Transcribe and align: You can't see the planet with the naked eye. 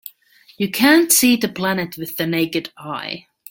You 0.57 0.71
can't 0.71 1.11
see 1.11 1.35
the 1.35 1.47
planet 1.47 1.95
with 1.95 2.17
the 2.17 2.25
naked 2.25 2.73
eye. 2.75 3.27